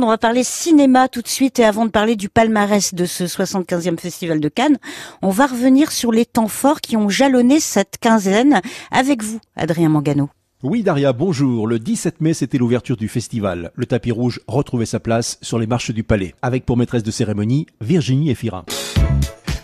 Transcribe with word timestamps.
On 0.00 0.06
va 0.06 0.16
parler 0.16 0.44
cinéma 0.44 1.08
tout 1.08 1.22
de 1.22 1.26
suite 1.26 1.58
et 1.58 1.64
avant 1.64 1.84
de 1.84 1.90
parler 1.90 2.14
du 2.14 2.28
palmarès 2.28 2.94
de 2.94 3.04
ce 3.04 3.24
75e 3.24 3.98
festival 3.98 4.38
de 4.38 4.48
Cannes, 4.48 4.78
on 5.22 5.30
va 5.30 5.48
revenir 5.48 5.90
sur 5.90 6.12
les 6.12 6.24
temps 6.24 6.46
forts 6.46 6.80
qui 6.80 6.96
ont 6.96 7.08
jalonné 7.08 7.58
cette 7.58 7.98
quinzaine 8.00 8.60
avec 8.92 9.24
vous, 9.24 9.40
Adrien 9.56 9.88
Mangano. 9.88 10.30
Oui 10.62 10.84
Daria, 10.84 11.12
bonjour. 11.12 11.66
Le 11.66 11.80
17 11.80 12.20
mai, 12.20 12.32
c'était 12.32 12.58
l'ouverture 12.58 12.96
du 12.96 13.08
festival. 13.08 13.72
Le 13.74 13.86
tapis 13.86 14.12
rouge 14.12 14.40
retrouvait 14.46 14.86
sa 14.86 15.00
place 15.00 15.36
sur 15.42 15.58
les 15.58 15.66
marches 15.66 15.90
du 15.90 16.04
palais, 16.04 16.36
avec 16.42 16.64
pour 16.64 16.76
maîtresse 16.76 17.02
de 17.02 17.10
cérémonie 17.10 17.66
Virginie 17.80 18.30
Efira. 18.30 18.64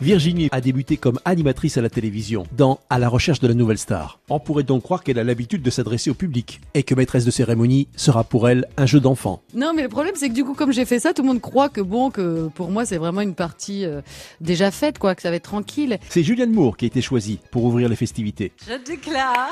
Virginie 0.01 0.49
a 0.53 0.61
débuté 0.61 0.97
comme 0.97 1.19
animatrice 1.25 1.77
à 1.77 1.83
la 1.83 1.91
télévision 1.91 2.47
dans 2.53 2.81
À 2.91 2.99
la 2.99 3.09
recherche 3.09 3.41
de 3.41 3.49
la 3.49 3.55
nouvelle 3.55 3.79
star. 3.79 4.19
On 4.29 4.41
pourrait 4.41 4.63
donc 4.63 4.83
croire 4.83 5.03
qu'elle 5.03 5.19
a 5.19 5.25
l'habitude 5.25 5.63
de 5.63 5.71
s'adresser 5.71 6.11
au 6.11 6.15
public 6.15 6.61
et 6.75 6.83
que 6.83 6.95
maîtresse 6.95 7.25
de 7.25 7.31
cérémonie 7.31 7.89
sera 7.97 8.25
pour 8.25 8.49
elle 8.49 8.67
un 8.77 8.87
jeu 8.87 9.01
d'enfant. 9.01 9.43
Non, 9.55 9.73
mais 9.75 9.83
le 9.83 9.89
problème 9.89 10.15
c'est 10.17 10.29
que 10.29 10.35
du 10.35 10.45
coup, 10.45 10.55
comme 10.55 10.73
j'ai 10.73 10.85
fait 10.85 10.99
ça, 10.99 11.15
tout 11.15 11.23
le 11.23 11.29
monde 11.29 11.41
croit 11.41 11.69
que 11.69 11.81
bon, 11.81 12.11
que 12.11 12.49
pour 12.55 12.71
moi 12.71 12.85
c'est 12.85 12.99
vraiment 12.99 13.21
une 13.21 13.35
partie 13.35 13.85
euh, 13.85 14.01
déjà 14.41 14.71
faite, 14.71 14.99
quoi, 14.99 15.15
que 15.15 15.23
ça 15.23 15.31
va 15.31 15.37
être 15.37 15.45
tranquille. 15.45 15.99
C'est 16.09 16.23
Julianne 16.23 16.53
Moore 16.53 16.77
qui 16.77 16.85
a 16.85 16.89
été 16.89 17.01
choisie 17.01 17.39
pour 17.51 17.65
ouvrir 17.65 17.89
les 17.89 17.97
festivités. 17.97 18.53
Je 18.69 18.77
déclare 18.85 19.51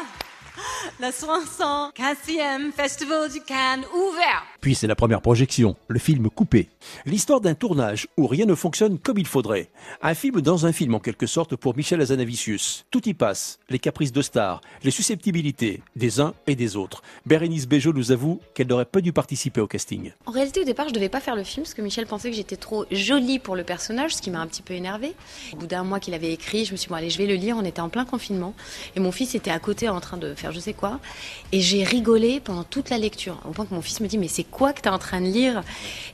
le 1.00 1.06
75e 1.06 2.72
Festival 2.72 3.30
du 3.30 3.40
Cannes 3.40 3.84
ouvert. 3.94 4.44
Puis 4.62 4.76
c'est 4.76 4.86
la 4.86 4.94
première 4.94 5.22
projection, 5.22 5.74
le 5.88 5.98
film 5.98 6.30
Coupé. 6.30 6.68
L'histoire 7.04 7.40
d'un 7.40 7.54
tournage 7.54 8.06
où 8.16 8.28
rien 8.28 8.46
ne 8.46 8.54
fonctionne 8.54 8.96
comme 8.96 9.18
il 9.18 9.26
faudrait. 9.26 9.70
Un 10.02 10.14
film 10.14 10.40
dans 10.40 10.66
un 10.66 10.72
film 10.72 10.94
en 10.94 11.00
quelque 11.00 11.26
sorte 11.26 11.56
pour 11.56 11.76
Michel 11.76 12.00
Azanavicius. 12.00 12.86
Tout 12.92 13.08
y 13.08 13.12
passe, 13.12 13.58
les 13.70 13.80
caprices 13.80 14.12
de 14.12 14.22
stars, 14.22 14.60
les 14.84 14.92
susceptibilités 14.92 15.82
des 15.96 16.20
uns 16.20 16.32
et 16.46 16.54
des 16.54 16.76
autres. 16.76 17.02
Bérénice 17.26 17.66
Bejo 17.66 17.92
nous 17.92 18.12
avoue 18.12 18.38
qu'elle 18.54 18.68
n'aurait 18.68 18.84
pas 18.84 19.00
dû 19.00 19.12
participer 19.12 19.60
au 19.60 19.66
casting. 19.66 20.12
En 20.26 20.30
réalité, 20.30 20.60
au 20.60 20.64
départ, 20.64 20.88
je 20.88 20.94
devais 20.94 21.08
pas 21.08 21.18
faire 21.18 21.34
le 21.34 21.42
film 21.42 21.64
parce 21.64 21.74
que 21.74 21.82
Michel 21.82 22.06
pensait 22.06 22.30
que 22.30 22.36
j'étais 22.36 22.54
trop 22.54 22.86
jolie 22.92 23.40
pour 23.40 23.56
le 23.56 23.64
personnage, 23.64 24.14
ce 24.14 24.22
qui 24.22 24.30
m'a 24.30 24.38
un 24.38 24.46
petit 24.46 24.62
peu 24.62 24.74
énervée. 24.74 25.14
Au 25.54 25.56
bout 25.56 25.66
d'un 25.66 25.82
mois 25.82 25.98
qu'il 25.98 26.14
avait 26.14 26.32
écrit, 26.32 26.66
je 26.66 26.70
me 26.70 26.76
suis 26.76 26.86
dit, 26.86 26.94
allez, 26.94 27.10
je 27.10 27.18
vais 27.18 27.26
le 27.26 27.34
lire. 27.34 27.56
On 27.58 27.64
était 27.64 27.80
en 27.80 27.88
plein 27.88 28.04
confinement 28.04 28.54
et 28.94 29.00
mon 29.00 29.10
fils 29.10 29.34
était 29.34 29.50
à 29.50 29.58
côté 29.58 29.88
en 29.88 30.00
train 30.00 30.18
de 30.18 30.36
faire 30.36 30.52
je 30.52 30.60
sais 30.60 30.72
quoi. 30.72 31.00
Et 31.50 31.60
j'ai 31.60 31.82
rigolé 31.82 32.38
pendant 32.38 32.62
toute 32.62 32.90
la 32.90 32.98
lecture, 32.98 33.40
au 33.44 33.50
point 33.50 33.66
que 33.66 33.74
mon 33.74 33.82
fils 33.82 33.98
me 33.98 34.06
dit, 34.06 34.18
mais 34.18 34.28
c'est 34.28 34.51
quoi 34.52 34.72
que 34.72 34.80
tu 34.80 34.88
es 34.88 34.92
en 34.92 34.98
train 34.98 35.20
de 35.20 35.26
lire 35.26 35.62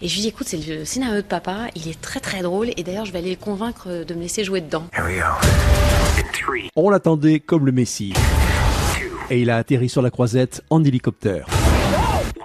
Et 0.00 0.08
je 0.08 0.14
lui 0.14 0.22
dis, 0.22 0.28
écoute, 0.28 0.46
c'est 0.48 0.66
le 0.66 0.86
scénario 0.86 1.16
de 1.16 1.26
papa, 1.26 1.66
il 1.74 1.88
est 1.88 2.00
très 2.00 2.20
très 2.20 2.40
drôle 2.40 2.68
et 2.76 2.82
d'ailleurs, 2.82 3.04
je 3.04 3.12
vais 3.12 3.18
aller 3.18 3.30
le 3.30 3.36
convaincre 3.36 4.04
de 4.06 4.14
me 4.14 4.22
laisser 4.22 4.44
jouer 4.44 4.62
dedans. 4.62 4.86
On 6.76 6.88
l'attendait 6.88 7.40
comme 7.40 7.66
le 7.66 7.72
Messie. 7.72 8.14
Et 9.30 9.42
il 9.42 9.50
a 9.50 9.56
atterri 9.56 9.90
sur 9.90 10.00
la 10.00 10.10
croisette 10.10 10.62
en 10.70 10.82
hélicoptère. 10.82 11.46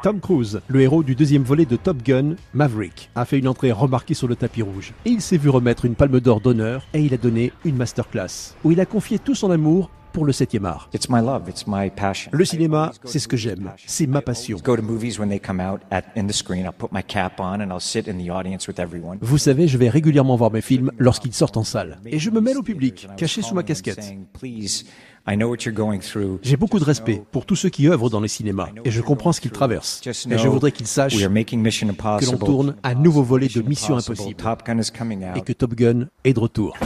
Tom 0.02 0.20
Cruise, 0.20 0.60
le 0.68 0.82
héros 0.82 1.02
du 1.02 1.16
deuxième 1.16 1.44
volet 1.44 1.66
de 1.66 1.78
Top 1.78 2.04
Gun, 2.04 2.36
Maverick, 2.54 3.10
a 3.16 3.24
fait 3.24 3.40
une 3.40 3.48
entrée 3.48 3.72
remarquée 3.72 4.14
sur 4.14 4.28
le 4.28 4.36
tapis 4.36 4.62
rouge. 4.62 4.92
Et 5.06 5.12
il 5.12 5.22
s'est 5.22 5.38
vu 5.38 5.48
remettre 5.48 5.86
une 5.86 5.96
palme 5.96 6.20
d'or 6.20 6.42
d'honneur 6.42 6.86
et 6.94 7.00
il 7.00 7.14
a 7.14 7.18
donné 7.18 7.54
une 7.64 7.78
masterclass 7.78 8.56
où 8.66 8.74
il 8.74 8.82
a 8.82 8.86
confié 8.86 9.18
tout 9.18 9.34
son 9.34 9.50
amour 9.50 9.90
pour 10.14 10.26
le 10.26 10.32
7e 10.32 10.66
art. 10.66 10.90
Le 12.32 12.46
cinéma, 12.46 12.92
c'est 13.04 13.20
ce 13.20 13.28
que 13.28 13.36
j'aime, 13.38 13.72
c'est 13.86 14.08
ma 14.08 14.22
passion. 14.22 14.58
Vous 19.22 19.38
savez, 19.38 19.68
je 19.68 19.78
vais 19.78 19.90
régulièrement 19.90 20.36
voir 20.36 20.52
mes 20.52 20.62
films 20.62 20.92
lorsqu'ils 20.98 21.34
sortent 21.34 21.58
en 21.58 21.64
salle. 21.64 22.00
Et 22.06 22.20
je 22.20 22.30
me 22.30 22.40
mêle 22.40 22.58
au 22.58 22.64
public, 22.64 23.08
caché 23.18 23.42
sous 23.42 23.56
ma 23.56 23.64
casquette. 23.64 24.16
Please, 24.40 24.86
I 25.28 25.36
know 25.36 25.50
what 25.50 25.64
you're 25.66 25.74
going 25.74 26.00
through. 26.00 26.40
J'ai 26.42 26.58
beaucoup 26.58 26.80
de 26.80 26.84
respect 26.84 27.24
pour 27.32 27.46
tous 27.46 27.56
ceux 27.56 27.70
qui 27.70 27.88
œuvrent 27.88 28.10
dans 28.10 28.20
les 28.20 28.28
cinémas 28.28 28.68
et 28.84 28.92
je 28.92 29.02
comprends 29.02 29.32
ce 29.32 29.42
qu'ils 29.42 29.52
traversent. 29.52 30.02
Mais 30.28 30.38
je 30.38 30.48
voudrais 30.48 30.72
qu'ils 30.72 30.88
sachent 30.88 31.18
que 31.18 32.26
l'on 32.26 32.38
tourne 32.38 32.76
un 32.84 32.96
nouveau 32.96 33.24
volet 33.24 33.48
de 33.48 33.62
Mission 33.62 33.98
Impossible 33.98 34.36
Top 34.36 34.66
Gun 34.66 34.80
is 34.80 34.92
coming 34.96 35.26
et 35.36 35.42
que 35.42 35.54
Top 35.54 35.76
Gun 35.76 36.08
est 36.24 36.34
de 36.34 36.40
retour. 36.40 36.78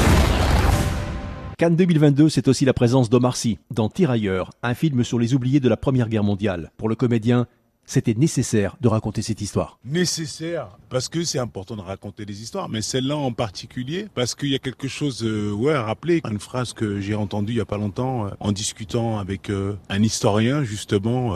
Cannes 1.57 1.75
2022, 1.75 2.29
c'est 2.29 2.47
aussi 2.47 2.65
la 2.65 2.73
présence 2.75 3.09
d'Omar 3.09 3.35
Sy 3.35 3.57
dans 3.71 3.89
Tirailleurs, 3.89 4.51
un 4.61 4.75
film 4.75 5.03
sur 5.03 5.17
les 5.17 5.33
oubliés 5.33 5.59
de 5.59 5.67
la 5.67 5.75
Première 5.75 6.07
Guerre 6.07 6.23
mondiale. 6.23 6.71
Pour 6.77 6.87
le 6.87 6.93
comédien, 6.93 7.47
c'était 7.83 8.13
nécessaire 8.13 8.77
de 8.79 8.87
raconter 8.87 9.23
cette 9.23 9.41
histoire. 9.41 9.79
nécessaire 9.83 10.77
parce 10.89 11.09
que 11.09 11.23
c'est 11.23 11.39
important 11.39 11.75
de 11.75 11.81
raconter 11.81 12.27
des 12.27 12.43
histoires, 12.43 12.69
mais 12.69 12.83
celle-là 12.83 13.17
en 13.17 13.31
particulier 13.31 14.05
parce 14.13 14.35
qu'il 14.35 14.49
y 14.49 14.55
a 14.55 14.59
quelque 14.59 14.87
chose 14.87 15.23
euh, 15.23 15.51
ouais 15.51 15.73
à 15.73 15.81
rappeler. 15.81 16.21
Une 16.29 16.37
phrase 16.37 16.73
que 16.73 16.99
j'ai 17.01 17.15
entendue 17.15 17.53
il 17.53 17.57
y 17.57 17.61
a 17.61 17.65
pas 17.65 17.79
longtemps 17.79 18.27
euh, 18.27 18.29
en 18.39 18.51
discutant 18.51 19.17
avec 19.17 19.49
euh, 19.49 19.73
un 19.89 20.03
historien 20.03 20.63
justement 20.63 21.33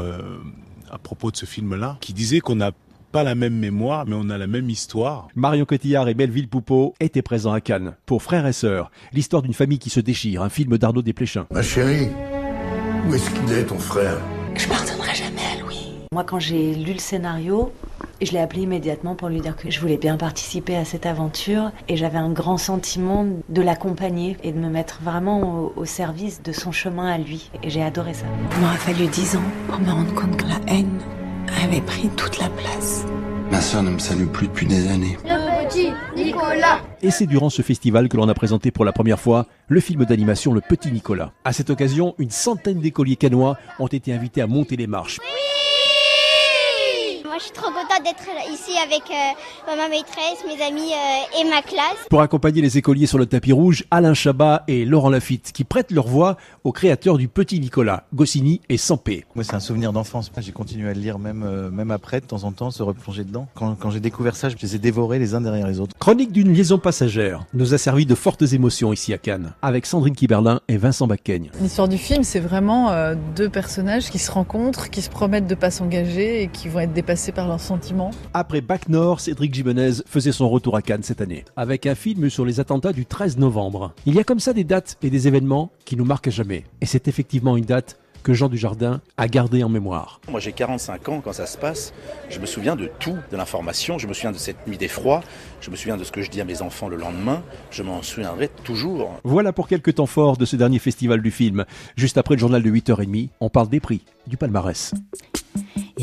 à 0.91 0.99
propos 0.99 1.31
de 1.31 1.37
ce 1.37 1.47
film-là, 1.47 1.97
qui 1.99 2.13
disait 2.13 2.41
qu'on 2.41 2.57
n'a 2.57 2.73
pas 3.11 3.23
la 3.23 3.35
même 3.35 3.55
mémoire, 3.55 4.05
mais 4.07 4.15
on 4.17 4.29
a 4.29 4.37
la 4.37 4.47
même 4.47 4.69
histoire. 4.69 5.27
Marion 5.35 5.65
Cotillard 5.65 6.07
et 6.07 6.13
Melville 6.13 6.47
Poupeau 6.47 6.93
étaient 6.99 7.21
présents 7.21 7.51
à 7.51 7.59
Cannes 7.59 7.95
pour 8.05 8.23
Frères 8.23 8.47
et 8.47 8.53
Sœurs, 8.53 8.89
l'histoire 9.11 9.41
d'une 9.41 9.53
famille 9.53 9.79
qui 9.79 9.89
se 9.89 9.99
déchire, 9.99 10.41
un 10.41 10.49
film 10.49 10.77
d'Arnaud 10.77 11.01
Desplechin. 11.01 11.45
Ma 11.51 11.61
chérie, 11.61 12.07
où 13.07 13.13
est-ce 13.13 13.29
qu'il 13.29 13.51
est 13.53 13.65
ton 13.65 13.77
frère? 13.77 14.17
Je 14.55 14.67
pardonnerai 14.67 15.13
jamais 15.13 15.41
à 15.57 15.61
Louis. 15.61 15.91
Moi, 16.13 16.23
quand 16.23 16.39
j'ai 16.39 16.73
lu 16.73 16.93
le 16.93 16.99
scénario, 16.99 17.73
je 18.21 18.31
l'ai 18.31 18.39
appelé 18.39 18.61
immédiatement 18.61 19.15
pour 19.15 19.27
lui 19.27 19.41
dire 19.41 19.55
que 19.55 19.69
je 19.69 19.79
voulais 19.79 19.97
bien 19.97 20.15
participer 20.15 20.75
à 20.75 20.85
cette 20.85 21.05
aventure 21.05 21.71
et 21.89 21.97
j'avais 21.97 22.17
un 22.17 22.31
grand 22.31 22.57
sentiment 22.57 23.25
de 23.49 23.61
l'accompagner 23.61 24.37
et 24.43 24.51
de 24.51 24.59
me 24.59 24.69
mettre 24.69 24.99
vraiment 25.03 25.41
au, 25.41 25.73
au 25.75 25.85
service 25.85 26.41
de 26.43 26.51
son 26.51 26.71
chemin 26.71 27.07
à 27.07 27.17
lui. 27.17 27.49
Et 27.63 27.69
j'ai 27.69 27.83
adoré 27.83 28.13
ça. 28.13 28.25
Il 28.55 28.61
m'aura 28.61 28.75
fallu 28.75 29.07
dix 29.07 29.35
ans 29.35 29.43
pour 29.67 29.79
me 29.79 29.91
rendre 29.91 30.13
compte 30.13 30.37
que 30.37 30.45
la 30.45 30.59
haine 30.73 30.99
avait 31.63 31.81
pris 31.81 32.09
toute 32.09 32.39
la 32.39 32.49
place. 32.49 33.05
Ma 33.51 33.61
soeur 33.61 33.83
ne 33.83 33.91
me 33.91 33.99
salue 33.99 34.27
plus 34.27 34.47
depuis 34.47 34.65
des 34.65 34.87
années. 34.87 35.17
Et 37.01 37.11
c'est 37.11 37.25
durant 37.25 37.49
ce 37.49 37.61
festival 37.61 38.09
que 38.09 38.17
l'on 38.17 38.27
a 38.29 38.33
présenté 38.33 38.71
pour 38.71 38.85
la 38.85 38.91
première 38.91 39.19
fois 39.19 39.47
le 39.67 39.79
film 39.79 40.05
d'animation 40.05 40.53
Le 40.53 40.61
Petit 40.61 40.91
Nicolas. 40.91 41.33
À 41.43 41.53
cette 41.53 41.69
occasion, 41.69 42.15
une 42.17 42.29
centaine 42.29 42.79
d'écoliers 42.79 43.15
canois 43.15 43.57
ont 43.79 43.87
été 43.87 44.13
invités 44.13 44.41
à 44.41 44.47
monter 44.47 44.75
les 44.75 44.87
marches. 44.87 45.19
Moi, 47.31 47.37
je 47.39 47.45
suis 47.45 47.53
trop 47.53 47.71
contente 47.71 48.03
d'être 48.03 48.27
ici 48.51 48.77
avec 48.77 49.03
euh, 49.09 49.77
ma 49.77 49.87
maîtresse, 49.87 50.43
mes 50.45 50.61
amis 50.61 50.91
euh, 50.91 51.39
et 51.39 51.49
ma 51.49 51.61
classe. 51.61 52.05
Pour 52.09 52.19
accompagner 52.19 52.61
les 52.61 52.77
écoliers 52.77 53.07
sur 53.07 53.17
le 53.17 53.25
tapis 53.25 53.53
rouge, 53.53 53.85
Alain 53.89 54.13
Chabat 54.13 54.65
et 54.67 54.83
Laurent 54.83 55.09
Lafitte 55.09 55.53
qui 55.53 55.63
prêtent 55.63 55.91
leur 55.91 56.07
voix 56.07 56.35
au 56.65 56.73
créateur 56.73 57.17
du 57.17 57.29
Petit 57.29 57.61
Nicolas, 57.61 58.03
Goscinny 58.13 58.59
et 58.67 58.75
Sampé. 58.75 59.23
Moi, 59.33 59.45
c'est 59.45 59.53
un 59.53 59.61
souvenir 59.61 59.93
d'enfance. 59.93 60.29
J'ai 60.39 60.51
continué 60.51 60.89
à 60.89 60.93
le 60.93 60.99
lire 60.99 61.19
même, 61.19 61.43
euh, 61.47 61.71
même 61.71 61.91
après, 61.91 62.19
de 62.19 62.25
temps 62.25 62.43
en 62.43 62.51
temps, 62.51 62.69
se 62.69 62.83
replonger 62.83 63.23
dedans. 63.23 63.47
Quand, 63.55 63.75
quand 63.75 63.91
j'ai 63.91 64.01
découvert 64.01 64.35
ça, 64.35 64.49
je 64.49 64.57
les 64.61 64.75
ai 64.75 64.79
dévorés 64.79 65.17
les 65.17 65.33
uns 65.33 65.39
derrière 65.39 65.67
les 65.67 65.79
autres. 65.79 65.95
Chronique 65.99 66.33
d'une 66.33 66.53
liaison 66.53 66.79
passagère 66.79 67.45
nous 67.53 67.73
a 67.73 67.77
servi 67.77 68.05
de 68.05 68.13
fortes 68.13 68.41
émotions 68.41 68.91
ici 68.91 69.13
à 69.13 69.17
Cannes, 69.17 69.53
avec 69.61 69.85
Sandrine 69.85 70.15
Kiberlin 70.15 70.59
et 70.67 70.75
Vincent 70.75 71.07
Backeigne. 71.07 71.49
L'histoire 71.61 71.87
du 71.87 71.97
film, 71.97 72.25
c'est 72.25 72.41
vraiment 72.41 72.91
euh, 72.91 73.15
deux 73.37 73.47
personnages 73.47 74.09
qui 74.09 74.19
se 74.19 74.31
rencontrent, 74.31 74.89
qui 74.89 75.01
se 75.01 75.09
promettent 75.09 75.47
de 75.47 75.55
pas 75.55 75.71
s'engager 75.71 76.43
et 76.43 76.47
qui 76.49 76.67
vont 76.67 76.81
être 76.81 76.91
dépassés 76.91 77.20
par 77.29 77.47
leurs 77.47 77.61
sentiments. 77.61 78.09
Après 78.33 78.61
Bac 78.61 78.89
Nord, 78.89 79.19
Cédric 79.19 79.53
Jimenez 79.53 80.01
faisait 80.07 80.31
son 80.31 80.49
retour 80.49 80.75
à 80.75 80.81
Cannes 80.81 81.03
cette 81.03 81.21
année, 81.21 81.45
avec 81.55 81.85
un 81.85 81.93
film 81.93 82.31
sur 82.31 82.43
les 82.43 82.59
attentats 82.59 82.93
du 82.93 83.05
13 83.05 83.37
novembre. 83.37 83.93
Il 84.07 84.15
y 84.15 84.19
a 84.19 84.23
comme 84.23 84.39
ça 84.39 84.53
des 84.53 84.63
dates 84.63 84.97
et 85.03 85.11
des 85.11 85.27
événements 85.27 85.71
qui 85.85 85.95
nous 85.95 86.05
marquent 86.05 86.29
à 86.29 86.31
jamais. 86.31 86.63
Et 86.81 86.87
c'est 86.87 87.07
effectivement 87.07 87.55
une 87.55 87.65
date 87.65 87.99
que 88.23 88.33
Jean 88.33 88.49
Dujardin 88.49 89.01
a 89.17 89.27
gardée 89.27 89.63
en 89.63 89.69
mémoire. 89.69 90.21
Moi 90.29 90.39
j'ai 90.39 90.51
45 90.51 91.09
ans 91.09 91.21
quand 91.21 91.33
ça 91.33 91.45
se 91.45 91.57
passe, 91.57 91.93
je 92.29 92.39
me 92.39 92.45
souviens 92.45 92.75
de 92.75 92.89
tout, 92.99 93.17
de 93.31 93.37
l'information, 93.37 93.97
je 93.97 94.07
me 94.07 94.13
souviens 94.13 94.31
de 94.31 94.37
cette 94.37 94.67
nuit 94.67 94.77
d'effroi, 94.77 95.21
je 95.59 95.69
me 95.71 95.75
souviens 95.75 95.97
de 95.97 96.03
ce 96.03 96.11
que 96.11 96.21
je 96.21 96.29
dis 96.29 96.41
à 96.41 96.45
mes 96.45 96.61
enfants 96.61 96.87
le 96.87 96.97
lendemain, 96.97 97.43
je 97.71 97.83
m'en 97.83 98.01
souviendrai 98.01 98.49
toujours. 98.63 99.19
Voilà 99.23 99.53
pour 99.53 99.67
quelques 99.67 99.95
temps 99.95 100.05
forts 100.05 100.37
de 100.37 100.45
ce 100.45 100.55
dernier 100.55 100.79
festival 100.79 101.21
du 101.21 101.31
film. 101.31 101.65
Juste 101.95 102.17
après 102.17 102.35
le 102.35 102.39
journal 102.39 102.63
de 102.63 102.71
8h30, 102.71 103.29
on 103.39 103.49
parle 103.49 103.69
des 103.69 103.79
prix, 103.79 104.05
du 104.27 104.37
palmarès. 104.37 104.93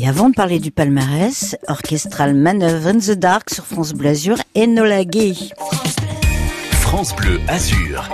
Et 0.01 0.07
avant 0.07 0.29
de 0.29 0.33
parler 0.33 0.59
du 0.59 0.71
palmarès, 0.71 1.57
Orchestral 1.67 2.33
Manœuvre 2.33 2.87
in 2.87 2.99
the 2.99 3.19
Dark 3.19 3.49
sur 3.49 3.65
France 3.65 3.91
Bleu 3.91 4.11
Azur, 4.11 4.37
Enola 4.55 5.03
Gay. 5.03 5.33
France 6.71 7.13
Bleu 7.17 7.37
Azur. 7.49 8.07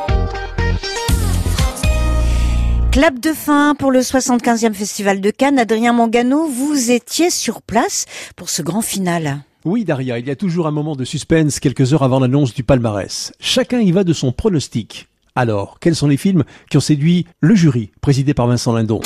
Clap 2.92 3.20
de 3.20 3.34
fin 3.34 3.76
pour 3.78 3.92
le 3.92 4.00
75e 4.00 4.74
Festival 4.74 5.22
de 5.22 5.30
Cannes. 5.30 5.60
Adrien 5.60 5.94
Mangano, 5.94 6.48
vous 6.48 6.90
étiez 6.90 7.30
sur 7.30 7.62
place 7.62 8.06
pour 8.36 8.50
ce 8.50 8.64
grand 8.64 8.82
final. 8.82 9.44
Oui, 9.64 9.86
Daria, 9.86 10.18
il 10.18 10.26
y 10.26 10.32
a 10.32 10.36
toujours 10.36 10.66
un 10.66 10.72
moment 10.72 10.96
de 10.96 11.06
suspense 11.06 11.60
quelques 11.60 11.94
heures 11.94 12.02
avant 12.02 12.20
l'annonce 12.20 12.56
du 12.56 12.64
palmarès. 12.64 13.32
Chacun 13.40 13.80
y 13.80 13.92
va 13.92 14.04
de 14.04 14.14
son 14.14 14.32
pronostic. 14.32 15.08
Alors, 15.36 15.78
quels 15.80 15.96
sont 15.96 16.08
les 16.08 16.18
films 16.18 16.46
qui 16.72 16.78
ont 16.78 16.82
séduit 16.82 17.28
le 17.42 17.54
jury, 17.54 17.92
présidé 18.02 18.34
par 18.34 18.48
Vincent 18.48 18.74
Lindon? 18.74 19.02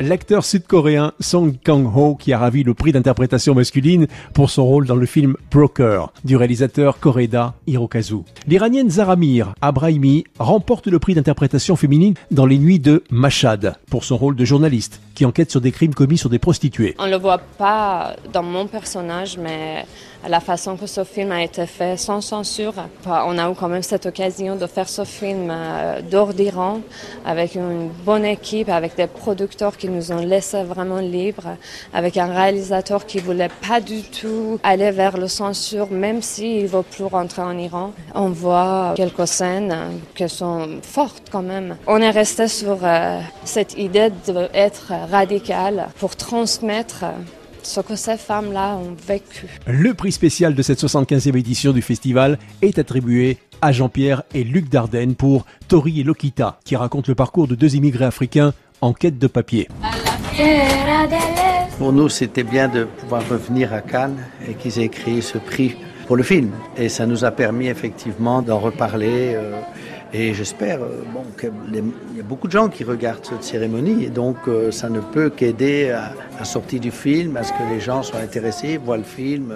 L'acteur 0.00 0.44
sud-coréen 0.44 1.10
Song 1.18 1.56
Kang-ho 1.64 2.14
qui 2.14 2.32
a 2.32 2.38
ravi 2.38 2.62
le 2.62 2.72
prix 2.72 2.92
d'interprétation 2.92 3.52
masculine 3.52 4.06
pour 4.32 4.48
son 4.48 4.64
rôle 4.64 4.86
dans 4.86 4.94
le 4.94 5.06
film 5.06 5.34
Broker 5.50 6.12
du 6.24 6.36
réalisateur 6.36 7.00
Koreda 7.00 7.54
Hirokazu. 7.66 8.18
L'iranienne 8.46 8.90
Zaramir 8.90 9.54
Abrahimi 9.60 10.22
remporte 10.38 10.86
le 10.86 11.00
prix 11.00 11.14
d'interprétation 11.14 11.74
féminine 11.74 12.14
dans 12.30 12.46
Les 12.46 12.58
Nuits 12.58 12.78
de 12.78 13.02
Mashhad 13.10 13.74
pour 13.90 14.04
son 14.04 14.16
rôle 14.16 14.36
de 14.36 14.44
journaliste 14.44 15.00
qui 15.16 15.24
enquête 15.24 15.50
sur 15.50 15.60
des 15.60 15.72
crimes 15.72 15.94
commis 15.94 16.16
sur 16.16 16.30
des 16.30 16.38
prostituées. 16.38 16.94
On 17.00 17.06
ne 17.06 17.10
le 17.10 17.16
voit 17.16 17.38
pas 17.38 18.14
dans 18.32 18.44
mon 18.44 18.68
personnage, 18.68 19.36
mais 19.36 19.84
la 20.28 20.38
façon 20.38 20.76
que 20.76 20.86
ce 20.86 21.02
film 21.02 21.32
a 21.32 21.42
été 21.42 21.66
fait 21.66 21.96
sans 21.96 22.20
censure. 22.20 22.74
On 23.04 23.36
a 23.36 23.50
eu 23.50 23.54
quand 23.56 23.68
même 23.68 23.82
cette 23.82 24.06
occasion 24.06 24.54
de 24.54 24.66
faire 24.68 24.88
ce 24.88 25.04
film 25.04 25.48
euh, 25.50 26.02
d'or 26.02 26.34
d'Iran 26.34 26.82
avec 27.26 27.56
une 27.56 27.88
bonne 28.04 28.24
équipe, 28.24 28.68
avec 28.68 28.96
des 28.96 29.08
producteurs 29.08 29.76
qui 29.76 29.87
nous 29.88 30.12
ont 30.12 30.24
laissé 30.24 30.62
vraiment 30.62 30.98
libres, 30.98 31.56
avec 31.92 32.16
un 32.16 32.32
réalisateur 32.32 33.06
qui 33.06 33.18
voulait 33.18 33.50
pas 33.66 33.80
du 33.80 34.02
tout 34.02 34.58
aller 34.62 34.90
vers 34.90 35.16
le 35.16 35.28
censure, 35.28 35.90
même 35.90 36.22
s'il 36.22 36.64
ne 36.64 36.68
veut 36.68 36.82
plus 36.82 37.04
rentrer 37.04 37.42
en 37.42 37.56
Iran. 37.56 37.92
On 38.14 38.30
voit 38.30 38.94
quelques 38.96 39.26
scènes 39.26 39.74
qui 40.14 40.28
sont 40.28 40.80
fortes 40.82 41.28
quand 41.30 41.42
même. 41.42 41.76
On 41.86 41.98
est 41.98 42.10
resté 42.10 42.48
sur 42.48 42.78
euh, 42.82 43.20
cette 43.44 43.78
idée 43.78 44.10
d'être 44.26 44.92
radical 45.10 45.88
pour 45.98 46.16
transmettre 46.16 47.04
ce 47.62 47.80
que 47.80 47.96
ces 47.96 48.16
femmes-là 48.16 48.76
ont 48.76 48.96
vécu. 49.06 49.46
Le 49.66 49.92
prix 49.94 50.12
spécial 50.12 50.54
de 50.54 50.62
cette 50.62 50.80
75e 50.80 51.36
édition 51.36 51.72
du 51.72 51.82
festival 51.82 52.38
est 52.62 52.78
attribué 52.78 53.38
à 53.60 53.72
Jean-Pierre 53.72 54.22
et 54.34 54.44
Luc 54.44 54.68
Dardenne 54.68 55.14
pour 55.14 55.44
Tori 55.68 56.00
et 56.00 56.04
Lokita, 56.04 56.58
qui 56.64 56.76
racontent 56.76 57.08
le 57.08 57.14
parcours 57.14 57.48
de 57.48 57.54
deux 57.54 57.74
immigrés 57.76 58.04
africains 58.04 58.54
en 58.80 58.92
quête 58.92 59.18
de 59.18 59.26
papier. 59.26 59.68
Pour 61.78 61.92
nous, 61.92 62.08
c'était 62.08 62.44
bien 62.44 62.68
de 62.68 62.84
pouvoir 62.84 63.28
revenir 63.28 63.72
à 63.72 63.80
Cannes 63.80 64.18
et 64.48 64.54
qu'ils 64.54 64.78
aient 64.80 64.88
créé 64.88 65.20
ce 65.20 65.38
prix 65.38 65.76
pour 66.06 66.16
le 66.16 66.22
film. 66.22 66.50
Et 66.76 66.88
ça 66.88 67.06
nous 67.06 67.24
a 67.24 67.30
permis 67.30 67.68
effectivement 67.68 68.42
d'en 68.42 68.58
reparler. 68.58 69.34
Euh, 69.34 69.60
et 70.12 70.34
j'espère 70.34 70.82
euh, 70.82 71.02
bon, 71.12 71.22
qu'il 71.38 71.50
y 72.16 72.20
a 72.20 72.22
beaucoup 72.22 72.46
de 72.46 72.52
gens 72.52 72.68
qui 72.68 72.84
regardent 72.84 73.24
cette 73.24 73.44
cérémonie 73.44 74.04
et 74.04 74.10
donc 74.10 74.36
euh, 74.48 74.70
ça 74.70 74.88
ne 74.88 75.00
peut 75.00 75.30
qu'aider 75.30 75.90
à 75.90 76.12
la 76.38 76.44
sortie 76.44 76.80
du 76.80 76.90
film, 76.90 77.36
à 77.36 77.42
ce 77.42 77.52
que 77.52 77.62
les 77.70 77.80
gens 77.80 78.02
soient 78.02 78.20
intéressés, 78.20 78.78
voient 78.78 78.96
le 78.96 79.02
film 79.02 79.54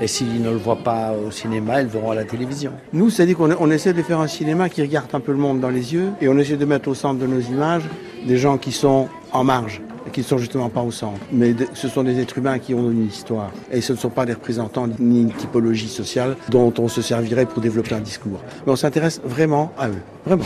et 0.00 0.06
s'ils 0.06 0.42
ne 0.42 0.50
le 0.50 0.56
voient 0.56 0.82
pas 0.82 1.12
au 1.12 1.30
cinéma, 1.30 1.80
ils 1.80 1.84
le 1.84 1.90
verront 1.90 2.10
à 2.10 2.14
la 2.14 2.24
télévision. 2.24 2.72
Nous, 2.92 3.10
c'est-à-dire 3.10 3.36
qu'on 3.36 3.52
on 3.58 3.70
essaie 3.70 3.92
de 3.92 4.02
faire 4.02 4.20
un 4.20 4.26
cinéma 4.26 4.68
qui 4.68 4.82
regarde 4.82 5.08
un 5.12 5.20
peu 5.20 5.32
le 5.32 5.38
monde 5.38 5.60
dans 5.60 5.70
les 5.70 5.94
yeux 5.94 6.10
et 6.20 6.28
on 6.28 6.38
essaie 6.38 6.56
de 6.56 6.64
mettre 6.64 6.88
au 6.88 6.94
centre 6.94 7.20
de 7.20 7.26
nos 7.26 7.40
images 7.40 7.84
des 8.26 8.36
gens 8.36 8.58
qui 8.58 8.72
sont 8.72 9.08
en 9.32 9.44
marge 9.44 9.80
qui 10.12 10.20
ne 10.20 10.24
sont 10.24 10.38
justement 10.38 10.68
pas 10.68 10.82
au 10.82 10.90
centre. 10.90 11.20
Mais 11.32 11.54
ce 11.74 11.88
sont 11.88 12.02
des 12.02 12.18
êtres 12.20 12.38
humains 12.38 12.58
qui 12.58 12.74
ont 12.74 12.90
une 12.90 13.06
histoire. 13.06 13.50
Et 13.70 13.80
ce 13.80 13.92
ne 13.92 13.98
sont 13.98 14.10
pas 14.10 14.26
des 14.26 14.34
représentants 14.34 14.88
ni 14.98 15.22
une 15.22 15.32
typologie 15.32 15.88
sociale 15.88 16.36
dont 16.50 16.72
on 16.78 16.88
se 16.88 17.02
servirait 17.02 17.46
pour 17.46 17.62
développer 17.62 17.94
un 17.94 18.00
discours. 18.00 18.40
Mais 18.66 18.72
on 18.72 18.76
s'intéresse 18.76 19.20
vraiment 19.24 19.72
à 19.78 19.88
eux. 19.88 20.02
Vraiment. 20.26 20.44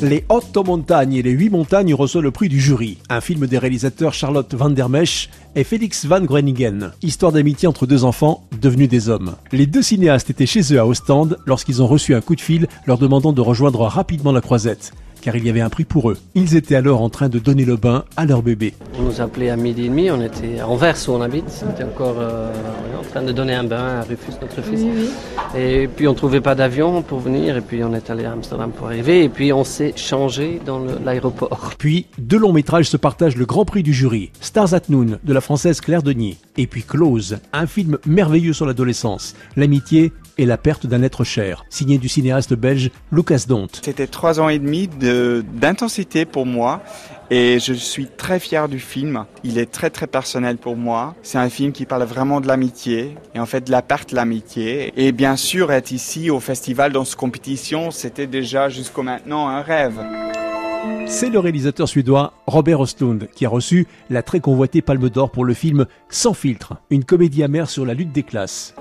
Les 0.00 0.24
Hautes 0.28 0.56
Montagnes 0.64 1.14
et 1.14 1.22
les 1.22 1.32
Huit 1.32 1.50
Montagnes 1.50 1.92
reçoivent 1.92 2.22
le 2.22 2.30
prix 2.30 2.48
du 2.48 2.60
jury. 2.60 2.98
Un 3.08 3.20
film 3.20 3.48
des 3.48 3.58
réalisateurs 3.58 4.14
Charlotte 4.14 4.54
Van 4.54 4.70
der 4.70 4.88
Mesch 4.88 5.28
et 5.56 5.64
Félix 5.64 6.06
Van 6.06 6.20
Groeningen. 6.20 6.92
Histoire 7.02 7.32
d'amitié 7.32 7.66
entre 7.66 7.84
deux 7.84 8.04
enfants 8.04 8.44
devenus 8.62 8.88
des 8.88 9.08
hommes. 9.08 9.34
Les 9.50 9.66
deux 9.66 9.82
cinéastes 9.82 10.30
étaient 10.30 10.46
chez 10.46 10.72
eux 10.72 10.78
à 10.78 10.86
Ostende 10.86 11.38
lorsqu'ils 11.46 11.82
ont 11.82 11.88
reçu 11.88 12.14
un 12.14 12.20
coup 12.20 12.36
de 12.36 12.40
fil 12.40 12.68
leur 12.86 12.98
demandant 12.98 13.32
de 13.32 13.40
rejoindre 13.40 13.80
rapidement 13.80 14.30
la 14.30 14.40
croisette 14.40 14.92
car 15.20 15.36
il 15.36 15.44
y 15.44 15.50
avait 15.50 15.60
un 15.60 15.68
prix 15.68 15.84
pour 15.84 16.10
eux. 16.10 16.18
Ils 16.34 16.56
étaient 16.56 16.74
alors 16.74 17.02
en 17.02 17.08
train 17.08 17.28
de 17.28 17.38
donner 17.38 17.64
le 17.64 17.76
bain 17.76 18.04
à 18.16 18.26
leur 18.26 18.42
bébé. 18.42 18.74
On 18.98 19.02
nous 19.02 19.20
appelait 19.20 19.50
à 19.50 19.56
midi 19.56 19.86
et 19.86 19.88
demi, 19.88 20.10
on 20.10 20.20
était 20.20 20.60
à 20.60 20.68
Anvers 20.68 20.96
où 21.08 21.12
on 21.12 21.20
habite, 21.20 21.64
on 21.66 21.70
était 21.70 21.84
encore 21.84 22.16
euh, 22.18 22.52
en 22.98 23.02
train 23.02 23.22
de 23.22 23.32
donner 23.32 23.54
un 23.54 23.64
bain 23.64 24.00
à 24.00 24.02
Rufus, 24.02 24.32
notre 24.40 24.62
fils. 24.62 24.80
Et 25.56 25.88
puis 25.88 26.06
on 26.08 26.14
trouvait 26.14 26.40
pas 26.40 26.54
d'avion 26.54 27.02
pour 27.02 27.20
venir, 27.20 27.56
et 27.56 27.60
puis 27.60 27.82
on 27.84 27.94
est 27.94 28.10
allé 28.10 28.24
à 28.24 28.32
Amsterdam 28.32 28.70
pour 28.70 28.86
arriver, 28.86 29.24
et 29.24 29.28
puis 29.28 29.52
on 29.52 29.64
s'est 29.64 29.94
changé 29.96 30.60
dans 30.64 30.80
l'aéroport. 31.04 31.74
Puis 31.78 32.06
deux 32.18 32.38
longs 32.38 32.52
métrages 32.52 32.88
se 32.88 32.96
partagent 32.96 33.36
le 33.36 33.46
grand 33.46 33.64
prix 33.64 33.82
du 33.82 33.92
jury. 33.92 34.30
Stars 34.40 34.74
at 34.74 34.82
Noon 34.88 35.18
de 35.22 35.32
la 35.32 35.40
française 35.40 35.80
Claire 35.80 36.02
Denis, 36.02 36.38
et 36.56 36.66
puis 36.66 36.82
Close, 36.82 37.38
un 37.52 37.66
film 37.66 37.98
merveilleux 38.06 38.52
sur 38.52 38.66
l'adolescence, 38.66 39.34
l'amitié 39.56 40.12
et 40.38 40.46
la 40.46 40.56
perte 40.56 40.86
d'un 40.86 41.02
être 41.02 41.24
cher, 41.24 41.66
signé 41.68 41.98
du 41.98 42.08
cinéaste 42.08 42.54
belge 42.54 42.90
Lucas 43.12 43.44
Dont. 43.48 43.68
C'était 43.82 44.06
trois 44.06 44.40
ans 44.40 44.48
et 44.48 44.58
demi 44.58 44.88
d'intensité 44.88 46.24
pour 46.24 46.46
moi 46.46 46.82
et 47.30 47.58
je 47.60 47.74
suis 47.74 48.06
très 48.06 48.40
fier 48.40 48.68
du 48.68 48.78
film. 48.78 49.26
Il 49.44 49.58
est 49.58 49.70
très 49.70 49.90
très 49.90 50.06
personnel 50.06 50.56
pour 50.56 50.76
moi. 50.76 51.14
C'est 51.22 51.38
un 51.38 51.50
film 51.50 51.72
qui 51.72 51.84
parle 51.84 52.04
vraiment 52.04 52.40
de 52.40 52.46
l'amitié 52.46 53.16
et 53.34 53.40
en 53.40 53.46
fait 53.46 53.66
de 53.66 53.70
la 53.70 53.82
perte 53.82 54.10
de 54.10 54.16
l'amitié. 54.16 54.92
Et 54.96 55.12
bien 55.12 55.36
sûr, 55.36 55.72
être 55.72 55.90
ici 55.90 56.30
au 56.30 56.40
festival 56.40 56.92
dans 56.92 57.04
cette 57.04 57.16
compétition, 57.16 57.90
c'était 57.90 58.26
déjà 58.26 58.68
jusqu'au 58.68 59.02
maintenant 59.02 59.48
un 59.48 59.60
rêve. 59.60 60.00
C'est 61.06 61.30
le 61.30 61.38
réalisateur 61.38 61.88
suédois 61.88 62.34
Robert 62.46 62.80
Ostlund 62.80 63.28
qui 63.34 63.46
a 63.46 63.48
reçu 63.48 63.86
la 64.10 64.22
très 64.22 64.40
convoitée 64.40 64.82
Palme 64.82 65.08
d'Or 65.08 65.30
pour 65.30 65.44
le 65.44 65.54
film 65.54 65.86
Sans 66.10 66.34
filtre, 66.34 66.74
une 66.90 67.02
comédie 67.02 67.42
amère 67.42 67.70
sur 67.70 67.86
la 67.86 67.94
lutte 67.94 68.12
des 68.12 68.22
classes. 68.22 68.74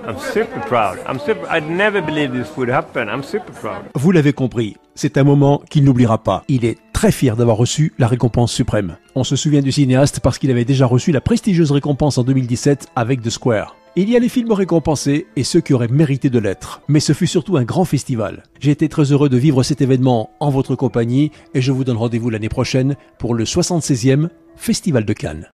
Vous 3.95 4.11
l'avez 4.11 4.33
compris, 4.33 4.75
c'est 4.93 5.17
un 5.17 5.23
moment 5.23 5.61
qu'il 5.69 5.85
n'oubliera 5.85 6.17
pas. 6.17 6.43
Il 6.49 6.65
est 6.65 6.77
très 6.91 7.11
fier 7.11 7.37
d'avoir 7.37 7.57
reçu 7.57 7.93
la 7.97 8.07
récompense 8.07 8.51
suprême. 8.51 8.97
On 9.15 9.23
se 9.23 9.35
souvient 9.35 9.61
du 9.61 9.71
cinéaste 9.71 10.19
parce 10.19 10.37
qu'il 10.37 10.51
avait 10.51 10.65
déjà 10.65 10.85
reçu 10.85 11.11
la 11.11 11.21
prestigieuse 11.21 11.71
récompense 11.71 12.17
en 12.17 12.23
2017 12.23 12.87
avec 12.95 13.21
The 13.21 13.29
Square. 13.29 13.75
Il 13.99 14.11
y 14.11 14.15
a 14.15 14.19
les 14.19 14.29
films 14.29 14.51
récompensés 14.51 15.25
et 15.35 15.43
ceux 15.43 15.59
qui 15.59 15.73
auraient 15.73 15.87
mérité 15.87 16.29
de 16.29 16.37
l'être. 16.37 16.81
Mais 16.87 16.99
ce 16.99 17.13
fut 17.13 17.25
surtout 17.25 17.57
un 17.57 17.63
grand 17.63 17.83
festival. 17.83 18.43
J'ai 18.59 18.69
été 18.69 18.89
très 18.89 19.11
heureux 19.11 19.27
de 19.27 19.37
vivre 19.37 19.63
cet 19.63 19.81
événement 19.81 20.29
en 20.39 20.51
votre 20.51 20.75
compagnie 20.75 21.31
et 21.55 21.61
je 21.61 21.71
vous 21.71 21.83
donne 21.83 21.97
rendez-vous 21.97 22.29
l'année 22.29 22.47
prochaine 22.47 22.95
pour 23.17 23.33
le 23.33 23.43
76e 23.43 24.29
Festival 24.55 25.03
de 25.03 25.13
Cannes. 25.13 25.45